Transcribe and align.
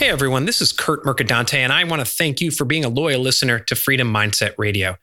Hey 0.00 0.08
everyone, 0.08 0.46
this 0.46 0.62
is 0.62 0.72
Kurt 0.72 1.04
Mercadante, 1.04 1.58
and 1.58 1.70
I 1.70 1.84
want 1.84 2.00
to 2.00 2.10
thank 2.10 2.40
you 2.40 2.50
for 2.50 2.64
being 2.64 2.86
a 2.86 2.88
loyal 2.88 3.20
listener 3.20 3.58
to 3.58 3.74
Freedom 3.74 4.10
Mindset 4.10 4.54
Radio. 4.56 4.96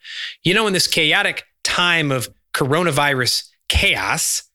You 0.43 0.55
know, 0.55 0.65
in 0.65 0.73
this 0.73 0.87
chaotic 0.87 1.43
time 1.63 2.11
of 2.11 2.29
coronavirus 2.55 3.47
chaos, 3.69 4.49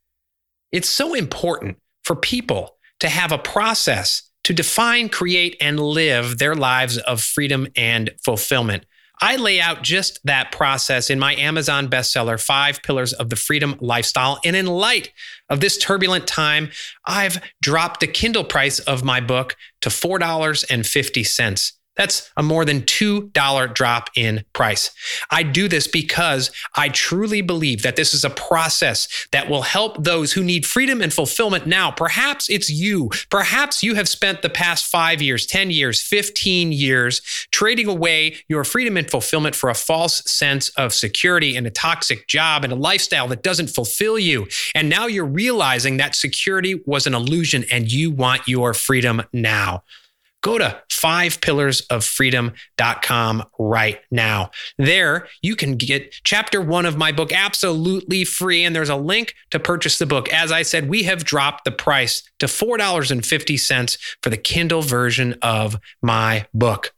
it's 0.72 0.88
so 0.88 1.14
important 1.14 1.78
for 2.02 2.16
people 2.16 2.74
to 2.98 3.08
have 3.08 3.30
a 3.30 3.38
process 3.38 4.28
to 4.42 4.52
define, 4.52 5.10
create, 5.10 5.56
and 5.60 5.78
live 5.78 6.38
their 6.38 6.56
lives 6.56 6.98
of 6.98 7.22
freedom 7.22 7.68
and 7.76 8.10
fulfillment. 8.24 8.84
I 9.22 9.36
lay 9.36 9.60
out 9.60 9.82
just 9.82 10.18
that 10.24 10.50
process 10.50 11.08
in 11.08 11.20
my 11.20 11.36
Amazon 11.36 11.88
bestseller, 11.88 12.42
Five 12.42 12.82
Pillars 12.82 13.12
of 13.12 13.30
the 13.30 13.36
Freedom 13.36 13.76
Lifestyle. 13.80 14.40
And 14.44 14.56
in 14.56 14.66
light 14.66 15.12
of 15.48 15.60
this 15.60 15.78
turbulent 15.78 16.26
time, 16.26 16.70
I've 17.06 17.40
dropped 17.62 18.00
the 18.00 18.08
Kindle 18.08 18.42
price 18.42 18.80
of 18.80 19.04
my 19.04 19.20
book 19.20 19.56
to 19.82 19.90
$4.50. 19.90 21.72
That's 21.96 22.30
a 22.38 22.42
more 22.42 22.64
than 22.64 22.82
$2 22.82 23.74
drop 23.74 24.10
in 24.16 24.44
price. 24.54 24.90
I 25.30 25.42
do 25.42 25.68
this 25.68 25.86
because 25.86 26.50
I 26.74 26.88
truly 26.88 27.42
believe 27.42 27.82
that 27.82 27.96
this 27.96 28.14
is 28.14 28.24
a 28.24 28.30
process 28.30 29.26
that 29.30 29.50
will 29.50 29.62
help 29.62 30.02
those 30.02 30.32
who 30.32 30.42
need 30.42 30.64
freedom 30.64 31.02
and 31.02 31.12
fulfillment 31.12 31.66
now. 31.66 31.90
Perhaps 31.90 32.48
it's 32.48 32.70
you. 32.70 33.10
Perhaps 33.30 33.82
you 33.82 33.94
have 33.94 34.08
spent 34.08 34.40
the 34.40 34.48
past 34.48 34.86
five 34.86 35.20
years, 35.20 35.44
10 35.44 35.70
years, 35.70 36.00
15 36.00 36.72
years 36.72 37.20
trading 37.50 37.88
away 37.88 38.36
your 38.48 38.64
freedom 38.64 38.96
and 38.96 39.10
fulfillment 39.10 39.54
for 39.54 39.68
a 39.68 39.74
false 39.74 40.22
sense 40.24 40.70
of 40.70 40.94
security 40.94 41.56
and 41.56 41.66
a 41.66 41.70
toxic 41.70 42.26
job 42.26 42.64
and 42.64 42.72
a 42.72 42.76
lifestyle 42.76 43.28
that 43.28 43.42
doesn't 43.42 43.68
fulfill 43.68 44.18
you. 44.18 44.46
And 44.74 44.88
now 44.88 45.06
you're 45.06 45.26
realizing 45.26 45.98
that 45.98 46.14
security 46.14 46.80
was 46.86 47.06
an 47.06 47.14
illusion 47.14 47.64
and 47.70 47.92
you 47.92 48.10
want 48.10 48.48
your 48.48 48.72
freedom 48.72 49.22
now 49.32 49.82
go 50.42 50.58
to 50.58 50.82
fivepillarsoffreedom.com 50.90 53.44
right 53.58 54.00
now. 54.10 54.50
There, 54.76 55.26
you 55.40 55.56
can 55.56 55.76
get 55.76 56.14
chapter 56.24 56.60
one 56.60 56.84
of 56.84 56.98
my 56.98 57.12
book 57.12 57.32
absolutely 57.32 58.24
free, 58.24 58.64
and 58.64 58.76
there's 58.76 58.90
a 58.90 58.96
link 58.96 59.34
to 59.50 59.58
purchase 59.58 59.98
the 59.98 60.06
book. 60.06 60.32
As 60.32 60.52
I 60.52 60.62
said, 60.62 60.88
we 60.88 61.02
have 61.04 61.24
dropped 61.24 61.64
the 61.64 61.72
price 61.72 62.22
to 62.40 62.46
$4.50 62.46 63.98
for 64.22 64.30
the 64.30 64.36
Kindle 64.36 64.82
version 64.82 65.36
of 65.40 65.78
my 66.02 66.46
book. 66.52 66.92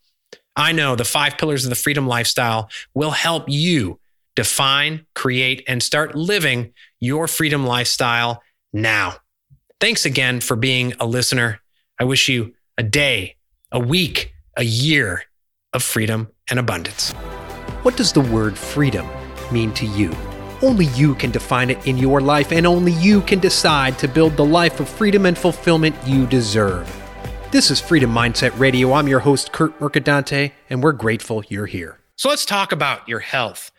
I 0.56 0.72
know 0.72 0.96
the 0.96 1.05
five 1.05 1.36
pillars 1.36 1.64
of 1.64 1.70
the 1.70 1.77
freedom 1.77 2.06
lifestyle 2.06 2.70
will 2.94 3.11
help 3.11 3.44
you 3.48 3.98
define, 4.36 5.06
create, 5.14 5.64
and 5.68 5.83
start 5.83 6.14
living 6.14 6.72
your 7.00 7.28
freedom 7.28 7.66
lifestyle 7.66 8.42
now. 8.72 9.16
Thanks 9.80 10.05
again 10.05 10.40
for 10.40 10.56
being 10.56 10.94
a 10.98 11.06
listener. 11.06 11.61
I 11.98 12.05
wish 12.05 12.28
you 12.28 12.55
a 12.78 12.83
day, 12.83 13.36
a 13.75 13.80
week, 13.80 14.33
a 14.56 14.62
year 14.62 15.25
of 15.72 15.83
freedom 15.83 16.28
and 16.48 16.61
abundance. 16.61 17.11
What 17.83 17.97
does 17.97 18.12
the 18.12 18.20
word 18.20 18.56
freedom 18.56 19.05
mean 19.50 19.75
to 19.75 19.84
you? 19.84 20.14
Only 20.62 20.86
you 20.86 21.17
can 21.17 21.33
define 21.33 21.70
it 21.70 21.84
in 21.84 21.98
your 21.98 22.20
life, 22.20 22.52
and 22.52 22.69
only 22.69 22.92
you 22.92 23.20
can 23.22 23.41
decide 23.41 23.98
to 23.98 24.06
build 24.06 24.36
the 24.36 24.45
life 24.45 24.78
of 24.78 24.89
freedom 24.89 25.27
and 25.27 25.36
fulfillment 25.36 25.97
you 26.06 26.25
deserve. 26.25 26.89
This 27.50 27.72
is 27.72 27.80
Freedom 27.80 28.14
Mindset 28.14 28.56
Radio. 28.61 28.92
I'm 28.92 29.08
your 29.08 29.19
host, 29.19 29.50
Kurt 29.50 29.77
Mercadante, 29.80 30.52
and 30.70 30.80
we're 30.80 30.92
grateful 30.92 31.42
you're 31.48 31.67
here. 31.67 31.98
So 32.14 32.28
let's 32.28 32.45
talk 32.45 32.70
about 32.70 33.08
your 33.08 33.20
health 33.20 33.72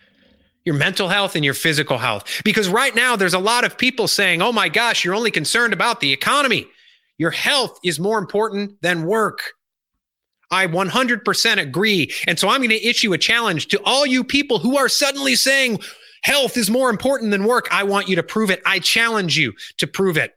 your 0.66 0.74
mental 0.74 1.10
health 1.10 1.36
and 1.36 1.46
your 1.46 1.54
physical 1.54 2.00
health. 2.00 2.42
Because 2.44 2.68
right 2.68 2.96
now, 2.96 3.16
there's 3.16 3.36
a 3.36 3.40
lot 3.40 3.66
of 3.66 3.78
people 3.78 4.08
saying, 4.08 4.42
oh 4.42 4.52
my 4.52 4.68
gosh, 4.68 5.06
you're 5.06 5.14
only 5.14 5.30
concerned 5.30 5.74
about 5.74 6.00
the 6.00 6.12
economy. 6.12 6.66
Your 7.20 7.30
health 7.30 7.80
is 7.84 8.00
more 8.00 8.18
important 8.18 8.82
than 8.82 9.06
work. 9.06 9.54
I 10.52 10.68
100% 10.68 11.58
agree. 11.58 12.14
And 12.28 12.38
so 12.38 12.50
I'm 12.50 12.60
going 12.60 12.70
to 12.70 12.88
issue 12.88 13.14
a 13.14 13.18
challenge 13.18 13.68
to 13.70 13.82
all 13.84 14.06
you 14.06 14.24
people 14.24 14.60
who 14.60 14.78
are 14.78 14.90
suddenly 14.90 15.36
saying 15.36 15.80
health 16.24 16.58
is 16.58 16.70
more 16.70 16.90
important 16.90 17.32
than 17.32 17.46
work. 17.46 17.68
I 17.72 17.84
want 17.84 18.08
you 18.08 18.16
to 18.16 18.24
prove 18.24 18.50
it. 18.50 18.62
I 18.66 18.80
challenge 18.80 19.38
you 19.38 19.54
to 19.78 19.88
prove 19.88 20.18
it. 20.18 20.36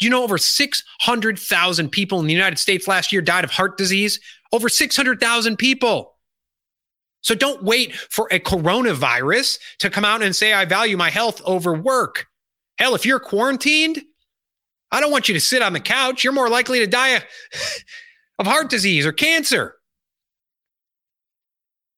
You 0.00 0.10
know 0.10 0.24
over 0.24 0.38
600,000 0.38 1.88
people 1.90 2.20
in 2.20 2.26
the 2.26 2.32
United 2.32 2.58
States 2.58 2.88
last 2.88 3.12
year 3.12 3.22
died 3.22 3.44
of 3.44 3.50
heart 3.50 3.78
disease? 3.78 4.20
Over 4.52 4.68
600,000 4.68 5.56
people. 5.56 6.16
So 7.22 7.36
don't 7.36 7.62
wait 7.62 7.94
for 7.94 8.26
a 8.32 8.40
coronavirus 8.40 9.60
to 9.78 9.90
come 9.90 10.04
out 10.04 10.22
and 10.22 10.34
say, 10.34 10.52
I 10.52 10.64
value 10.64 10.96
my 10.96 11.10
health 11.10 11.40
over 11.44 11.72
work. 11.72 12.26
Hell, 12.78 12.96
if 12.96 13.06
you're 13.06 13.20
quarantined, 13.20 14.02
I 14.90 15.00
don't 15.00 15.12
want 15.12 15.28
you 15.28 15.34
to 15.34 15.40
sit 15.40 15.62
on 15.62 15.72
the 15.72 15.80
couch. 15.80 16.24
You're 16.24 16.32
more 16.32 16.50
likely 16.50 16.80
to 16.80 16.86
die 16.86 17.22
of, 18.42 18.52
heart 18.52 18.68
disease 18.68 19.06
or 19.06 19.12
cancer. 19.12 19.76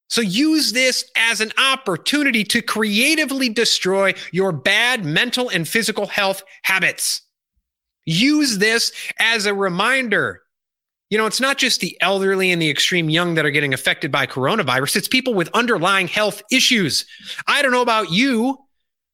So 0.09 0.21
use 0.21 0.72
this 0.72 1.10
as 1.16 1.41
an 1.41 1.53
opportunity 1.59 2.44
to 2.44 2.62
creatively 2.62 3.49
destroy 3.49 4.15
your 4.32 4.53
bad 4.53 5.05
mental 5.05 5.49
and 5.49 5.66
physical 5.66 6.06
health 6.06 6.44
habits. 6.62 7.22
Use 8.06 8.59
this 8.59 8.93
as 9.19 9.47
a 9.47 9.55
reminder. 9.55 10.43
You 11.10 11.19
know, 11.19 11.27
it's 11.27 11.41
not 11.41 11.59
just 11.59 11.81
the 11.81 11.97
elderly 12.00 12.53
and 12.53 12.61
the 12.61 12.71
extreme 12.71 13.09
young 13.09 13.34
that 13.34 13.44
are 13.44 13.50
getting 13.50 13.75
affected 13.75 14.12
by 14.12 14.26
coronavirus, 14.26 14.97
it's 14.97 15.09
people 15.09 15.34
with 15.34 15.49
underlying 15.55 16.06
health 16.06 16.43
issues. 16.53 17.06
I 17.47 17.62
don't 17.62 17.72
know 17.72 17.82
about 17.82 18.11
you, 18.11 18.59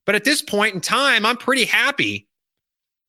but 0.07 0.15
at 0.15 0.25
this 0.25 0.43
point 0.43 0.75
in 0.75 0.81
time, 0.81 1.25
I'm 1.25 1.37
pretty 1.37 1.65
happy 1.65 2.29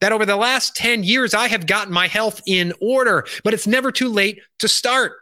that 0.02 0.12
over 0.12 0.26
the 0.26 0.36
last 0.36 0.76
10 0.76 1.04
years, 1.04 1.34
I 1.34 1.48
have 1.48 1.66
gotten 1.66 1.94
my 1.94 2.08
health 2.08 2.42
in 2.46 2.74
order, 2.82 3.26
but 3.44 3.54
it's 3.54 3.68
never 3.68 3.92
too 3.92 4.10
late 4.10 4.42
to 4.60 4.68
start. 4.68 5.14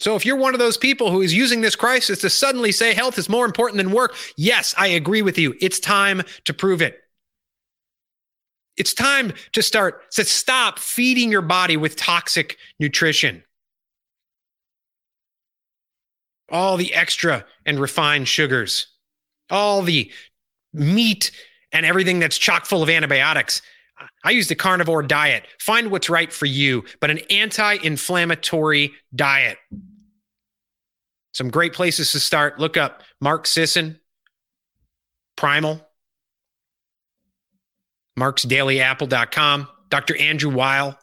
So 0.00 0.16
if 0.16 0.24
you're 0.24 0.36
one 0.36 0.54
of 0.54 0.58
those 0.58 0.78
people 0.78 1.10
who 1.10 1.20
is 1.20 1.34
using 1.34 1.60
this 1.60 1.76
crisis 1.76 2.22
to 2.22 2.30
suddenly 2.30 2.72
say 2.72 2.94
health 2.94 3.18
is 3.18 3.28
more 3.28 3.44
important 3.44 3.76
than 3.76 3.92
work, 3.92 4.16
yes, 4.36 4.74
I 4.78 4.88
agree 4.88 5.20
with 5.20 5.38
you. 5.38 5.54
It's 5.60 5.78
time 5.78 6.22
to 6.46 6.54
prove 6.54 6.80
it. 6.80 6.98
It's 8.78 8.94
time 8.94 9.34
to 9.52 9.62
start 9.62 10.10
to 10.12 10.24
stop 10.24 10.78
feeding 10.78 11.30
your 11.30 11.42
body 11.42 11.76
with 11.76 11.96
toxic 11.96 12.56
nutrition. 12.78 13.44
All 16.50 16.78
the 16.78 16.94
extra 16.94 17.44
and 17.66 17.78
refined 17.78 18.26
sugars, 18.26 18.86
all 19.50 19.82
the 19.82 20.10
meat 20.72 21.30
and 21.72 21.86
everything 21.86 22.18
that's 22.18 22.38
chock 22.38 22.66
full 22.66 22.82
of 22.82 22.90
antibiotics. 22.90 23.62
I 24.24 24.30
use 24.30 24.48
the 24.48 24.54
carnivore 24.54 25.02
diet. 25.02 25.44
Find 25.58 25.90
what's 25.90 26.08
right 26.08 26.32
for 26.32 26.46
you, 26.46 26.84
but 27.00 27.10
an 27.10 27.18
anti 27.30 27.74
inflammatory 27.74 28.92
diet. 29.14 29.58
Some 31.32 31.50
great 31.50 31.72
places 31.72 32.12
to 32.12 32.20
start. 32.20 32.58
Look 32.58 32.76
up 32.76 33.02
Mark 33.20 33.46
Sisson, 33.46 34.00
Primal, 35.36 35.86
marksdailyapple.com, 38.18 39.68
Dr. 39.88 40.16
Andrew 40.16 40.50
Weil, 40.50 40.98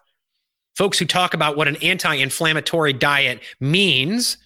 folks 0.75 0.99
who 0.99 1.05
talk 1.05 1.33
about 1.33 1.57
what 1.57 1.67
an 1.67 1.77
anti 1.77 2.15
inflammatory 2.15 2.93
diet 2.93 3.41
means 3.59 4.37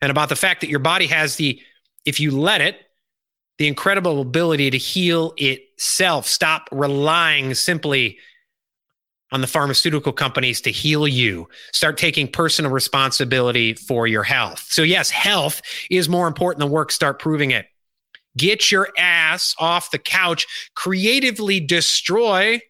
and 0.00 0.10
about 0.10 0.28
the 0.28 0.36
fact 0.36 0.60
that 0.60 0.70
your 0.70 0.80
body 0.80 1.06
has 1.06 1.36
the, 1.36 1.60
if 2.04 2.20
you 2.20 2.30
let 2.30 2.60
it, 2.60 2.76
the 3.58 3.68
incredible 3.68 4.20
ability 4.20 4.70
to 4.70 4.78
heal 4.78 5.32
itself. 5.36 6.26
Stop 6.26 6.68
relying 6.72 7.54
simply 7.54 8.18
on 9.32 9.40
the 9.40 9.46
pharmaceutical 9.46 10.12
companies 10.12 10.60
to 10.60 10.70
heal 10.70 11.08
you. 11.08 11.48
Start 11.72 11.98
taking 11.98 12.28
personal 12.28 12.70
responsibility 12.70 13.74
for 13.74 14.06
your 14.06 14.22
health. 14.22 14.64
So, 14.68 14.82
yes, 14.82 15.10
health 15.10 15.60
is 15.90 16.08
more 16.08 16.28
important 16.28 16.60
than 16.60 16.70
work. 16.70 16.92
Start 16.92 17.18
proving 17.18 17.50
it. 17.50 17.66
Get 18.36 18.70
your 18.70 18.88
ass 18.98 19.54
off 19.58 19.90
the 19.90 19.98
couch, 19.98 20.46
creatively 20.74 21.60
destroy 21.60 22.60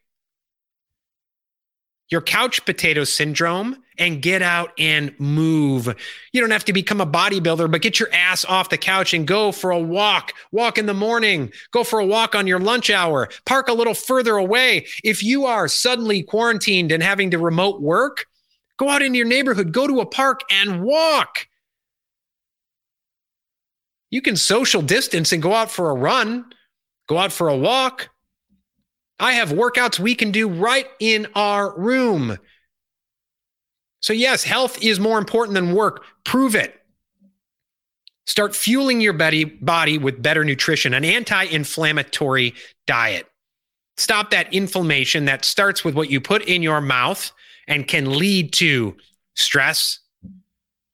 your 2.10 2.20
couch 2.20 2.65
potato 2.65 3.04
syndrome 3.04 3.77
and 3.98 4.21
get 4.21 4.42
out 4.42 4.72
and 4.78 5.15
move. 5.18 5.95
You 6.33 6.41
don't 6.41 6.51
have 6.51 6.65
to 6.66 6.72
become 6.72 7.01
a 7.01 7.06
bodybuilder, 7.06 7.71
but 7.71 7.83
get 7.83 7.98
your 7.98 8.12
ass 8.12 8.45
off 8.45 8.68
the 8.68 8.78
couch 8.78 9.15
and 9.15 9.27
go 9.27 9.53
for 9.53 9.71
a 9.71 9.78
walk. 9.78 10.33
Walk 10.53 10.78
in 10.78 10.86
the 10.86 10.95
morning, 10.95 11.53
go 11.71 11.84
for 11.84 11.98
a 11.98 12.06
walk 12.06 12.34
on 12.34 12.47
your 12.47 12.59
lunch 12.59 12.91
hour, 12.91 13.28
park 13.47 13.68
a 13.68 13.72
little 13.72 13.95
further 13.95 14.36
away. 14.36 14.86
If 15.03 15.22
you 15.22 15.45
are 15.47 15.68
suddenly 15.68 16.22
quarantined 16.22 16.92
and 16.92 17.03
having 17.03 17.30
to 17.30 17.39
remote 17.39 17.80
work, 17.80 18.27
go 18.78 18.89
out 18.89 19.03
into 19.03 19.18
your 19.18 19.27
neighborhood, 19.28 19.72
go 19.72 19.86
to 19.86 20.00
a 20.00 20.07
park 20.07 20.41
and 20.50 20.83
walk. 20.83 21.47
You 24.10 24.22
can 24.22 24.36
social 24.36 24.83
distance 24.83 25.33
and 25.33 25.42
go 25.42 25.53
out 25.53 25.71
for 25.71 25.91
a 25.91 25.95
run, 25.95 26.45
go 27.09 27.18
out 27.18 27.33
for 27.33 27.48
a 27.48 27.57
walk. 27.57 28.10
I 29.24 29.32
have 29.32 29.53
workouts 29.53 29.98
we 29.98 30.15
can 30.15 30.32
do 30.32 30.47
right 30.47 30.86
in 31.00 31.26
our 31.34 31.74
room. 31.78 32.36
So, 34.00 34.12
yes, 34.12 34.44
health 34.44 34.84
is 34.84 35.00
more 35.00 35.18
important 35.18 35.54
than 35.54 35.74
work. 35.74 36.04
Prove 36.24 36.54
it. 36.54 36.78
Start 38.26 38.54
fueling 38.54 39.00
your 39.00 39.15
body, 39.15 39.97
with 39.97 40.22
better 40.22 40.44
nutrition, 40.44 40.92
an 40.92 41.06
anti 41.06 41.44
inflammatory 41.44 42.53
diet. 42.86 43.26
stop 43.97 44.30
that 44.30 44.53
inflammation 44.53 45.24
that 45.24 45.47
starts 45.47 45.82
with 45.82 45.94
what 45.94 46.10
you 46.10 46.21
put 46.21 46.42
in 46.42 46.62
your 46.62 46.82
mouth 46.82 47.32
and 47.66 47.88
can 47.88 48.18
lead 48.18 48.53
to 48.53 48.94
stress, 49.36 50.00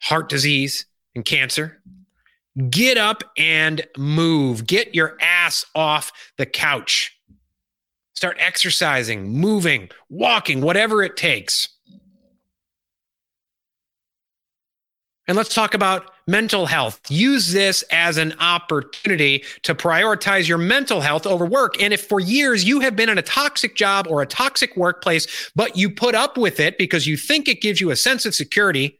heart 0.02 0.28
disease, 0.28 0.86
and 1.16 1.24
cancer. 1.24 1.82
Get 2.68 2.96
up 2.96 3.24
and 3.36 3.84
move. 3.98 4.68
Get 4.68 4.94
your 4.94 5.16
ass 5.20 5.66
off 5.74 6.12
the 6.38 6.46
couch. 6.46 7.19
Start 8.20 8.36
exercising, 8.38 9.30
moving, 9.32 9.88
walking, 10.10 10.60
whatever 10.60 11.02
it 11.02 11.16
takes. 11.16 11.70
And 15.26 15.38
let's 15.38 15.54
talk 15.54 15.72
about 15.72 16.10
mental 16.26 16.66
health. 16.66 17.00
Use 17.08 17.50
this 17.50 17.82
as 17.90 18.18
an 18.18 18.34
opportunity 18.38 19.42
to 19.62 19.74
prioritize 19.74 20.46
your 20.46 20.58
mental 20.58 21.00
health 21.00 21.26
over 21.26 21.46
work. 21.46 21.80
And 21.80 21.94
if 21.94 22.08
for 22.08 22.20
years 22.20 22.62
you 22.62 22.80
have 22.80 22.94
been 22.94 23.08
in 23.08 23.16
a 23.16 23.22
toxic 23.22 23.74
job 23.74 24.06
or 24.06 24.20
a 24.20 24.26
toxic 24.26 24.76
workplace, 24.76 25.50
but 25.56 25.78
you 25.78 25.88
put 25.88 26.14
up 26.14 26.36
with 26.36 26.60
it 26.60 26.76
because 26.76 27.06
you 27.06 27.16
think 27.16 27.48
it 27.48 27.62
gives 27.62 27.80
you 27.80 27.90
a 27.90 27.96
sense 27.96 28.26
of 28.26 28.34
security, 28.34 28.99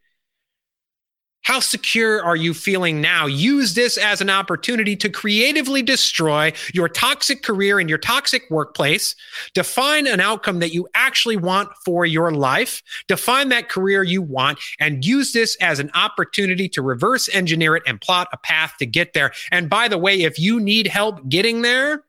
how 1.42 1.60
secure 1.60 2.22
are 2.22 2.36
you 2.36 2.52
feeling 2.52 3.00
now? 3.00 3.26
Use 3.26 3.74
this 3.74 3.96
as 3.96 4.20
an 4.20 4.28
opportunity 4.28 4.94
to 4.96 5.08
creatively 5.08 5.82
destroy 5.82 6.52
your 6.74 6.88
toxic 6.88 7.42
career 7.42 7.78
and 7.78 7.88
your 7.88 7.98
toxic 7.98 8.42
workplace. 8.50 9.16
Define 9.54 10.06
an 10.06 10.20
outcome 10.20 10.58
that 10.58 10.74
you 10.74 10.86
actually 10.94 11.36
want 11.36 11.70
for 11.84 12.04
your 12.04 12.30
life. 12.30 12.82
Define 13.08 13.48
that 13.48 13.68
career 13.68 14.02
you 14.02 14.20
want 14.20 14.58
and 14.78 15.04
use 15.04 15.32
this 15.32 15.56
as 15.60 15.78
an 15.78 15.90
opportunity 15.94 16.68
to 16.68 16.82
reverse 16.82 17.28
engineer 17.30 17.74
it 17.74 17.82
and 17.86 18.00
plot 18.00 18.28
a 18.32 18.36
path 18.36 18.74
to 18.78 18.86
get 18.86 19.14
there. 19.14 19.32
And 19.50 19.70
by 19.70 19.88
the 19.88 19.98
way, 19.98 20.22
if 20.22 20.38
you 20.38 20.60
need 20.60 20.86
help 20.86 21.26
getting 21.28 21.62
there, 21.62 22.04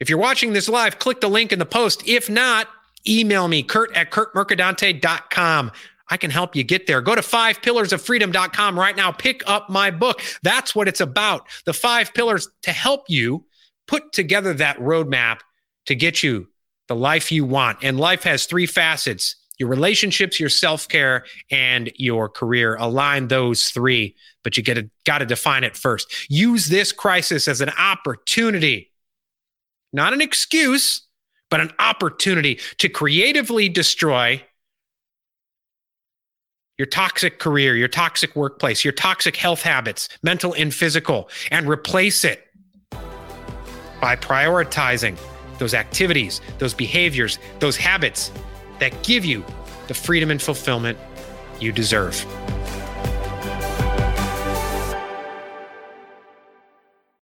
if 0.00 0.08
you're 0.08 0.18
watching 0.18 0.52
this 0.52 0.68
live, 0.68 0.98
click 0.98 1.20
the 1.20 1.28
link 1.28 1.52
in 1.52 1.58
the 1.58 1.66
post. 1.66 2.06
If 2.06 2.30
not, 2.30 2.68
email 3.06 3.48
me, 3.48 3.62
kurt 3.62 3.94
at 3.96 4.10
kurtmercadante.com. 4.10 5.72
I 6.10 6.16
can 6.16 6.30
help 6.30 6.56
you 6.56 6.64
get 6.64 6.86
there. 6.86 7.00
Go 7.00 7.14
to 7.14 7.20
fivepillarsoffreedom.com 7.20 8.78
right 8.78 8.96
now. 8.96 9.12
Pick 9.12 9.42
up 9.46 9.70
my 9.70 9.90
book. 9.90 10.20
That's 10.42 10.74
what 10.74 10.88
it's 10.88 11.00
about. 11.00 11.46
The 11.64 11.72
five 11.72 12.12
pillars 12.12 12.48
to 12.62 12.72
help 12.72 13.04
you 13.08 13.46
put 13.86 14.12
together 14.12 14.52
that 14.54 14.78
roadmap 14.78 15.40
to 15.86 15.94
get 15.94 16.22
you 16.22 16.48
the 16.88 16.96
life 16.96 17.30
you 17.30 17.44
want. 17.44 17.78
And 17.82 17.98
life 17.98 18.24
has 18.24 18.46
three 18.46 18.66
facets 18.66 19.36
your 19.58 19.68
relationships, 19.68 20.40
your 20.40 20.48
self 20.48 20.88
care, 20.88 21.26
and 21.50 21.92
your 21.96 22.30
career. 22.30 22.76
Align 22.76 23.28
those 23.28 23.68
three, 23.68 24.16
but 24.42 24.56
you 24.56 24.62
get 24.62 24.90
got 25.04 25.18
to 25.18 25.26
define 25.26 25.64
it 25.64 25.76
first. 25.76 26.30
Use 26.30 26.66
this 26.66 26.92
crisis 26.92 27.46
as 27.46 27.60
an 27.60 27.68
opportunity, 27.78 28.90
not 29.92 30.14
an 30.14 30.22
excuse, 30.22 31.02
but 31.50 31.60
an 31.60 31.70
opportunity 31.78 32.58
to 32.78 32.88
creatively 32.88 33.68
destroy 33.68 34.42
your 36.80 36.86
toxic 36.86 37.38
career, 37.38 37.76
your 37.76 37.88
toxic 37.88 38.34
workplace, 38.34 38.86
your 38.86 38.92
toxic 38.94 39.36
health 39.36 39.60
habits, 39.60 40.08
mental 40.22 40.54
and 40.54 40.74
physical, 40.74 41.28
and 41.50 41.68
replace 41.68 42.24
it 42.24 42.48
by 44.00 44.16
prioritizing 44.16 45.14
those 45.58 45.74
activities, 45.74 46.40
those 46.56 46.72
behaviors, 46.72 47.38
those 47.58 47.76
habits 47.76 48.32
that 48.78 49.02
give 49.02 49.26
you 49.26 49.44
the 49.88 49.94
freedom 49.94 50.30
and 50.30 50.40
fulfillment 50.40 50.96
you 51.60 51.70
deserve. 51.70 52.24